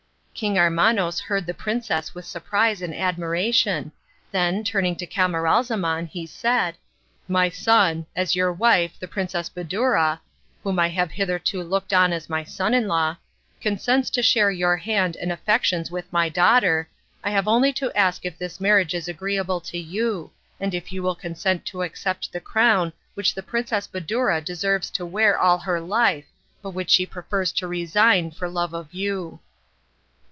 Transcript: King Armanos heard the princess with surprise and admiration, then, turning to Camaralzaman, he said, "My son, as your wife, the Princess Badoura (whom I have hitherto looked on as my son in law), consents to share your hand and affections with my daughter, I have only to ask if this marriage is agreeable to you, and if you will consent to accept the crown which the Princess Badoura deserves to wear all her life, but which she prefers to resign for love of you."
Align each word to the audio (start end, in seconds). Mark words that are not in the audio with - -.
King 0.33 0.55
Armanos 0.57 1.19
heard 1.21 1.45
the 1.45 1.53
princess 1.53 2.15
with 2.15 2.25
surprise 2.25 2.81
and 2.81 2.95
admiration, 2.95 3.91
then, 4.31 4.63
turning 4.63 4.95
to 4.95 5.05
Camaralzaman, 5.05 6.07
he 6.07 6.25
said, 6.25 6.77
"My 7.27 7.47
son, 7.49 8.07
as 8.15 8.35
your 8.35 8.51
wife, 8.51 8.97
the 8.99 9.07
Princess 9.07 9.49
Badoura 9.51 10.19
(whom 10.63 10.79
I 10.79 10.87
have 10.87 11.11
hitherto 11.11 11.61
looked 11.61 11.93
on 11.93 12.11
as 12.11 12.27
my 12.27 12.43
son 12.43 12.73
in 12.73 12.87
law), 12.87 13.17
consents 13.61 14.09
to 14.11 14.23
share 14.23 14.49
your 14.49 14.77
hand 14.77 15.15
and 15.15 15.31
affections 15.31 15.91
with 15.91 16.11
my 16.11 16.27
daughter, 16.27 16.89
I 17.23 17.29
have 17.29 17.47
only 17.47 17.71
to 17.73 17.91
ask 17.95 18.25
if 18.25 18.39
this 18.39 18.59
marriage 18.59 18.95
is 18.95 19.07
agreeable 19.07 19.61
to 19.61 19.77
you, 19.77 20.31
and 20.59 20.73
if 20.73 20.91
you 20.91 21.03
will 21.03 21.13
consent 21.13 21.67
to 21.67 21.83
accept 21.83 22.31
the 22.31 22.41
crown 22.41 22.93
which 23.13 23.35
the 23.35 23.43
Princess 23.43 23.85
Badoura 23.85 24.43
deserves 24.43 24.89
to 24.91 25.05
wear 25.05 25.37
all 25.37 25.59
her 25.59 25.79
life, 25.79 26.25
but 26.63 26.71
which 26.71 26.89
she 26.89 27.05
prefers 27.05 27.51
to 27.51 27.67
resign 27.67 28.31
for 28.31 28.49
love 28.49 28.73
of 28.73 28.91
you." 28.91 29.39